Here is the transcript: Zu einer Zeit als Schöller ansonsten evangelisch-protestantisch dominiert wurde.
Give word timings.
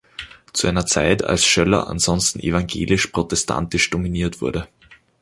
Zu 0.51 0.67
einer 0.67 0.87
Zeit 0.87 1.23
als 1.23 1.45
Schöller 1.45 1.87
ansonsten 1.87 2.39
evangelisch-protestantisch 2.39 3.91
dominiert 3.91 4.41
wurde. 4.41 4.67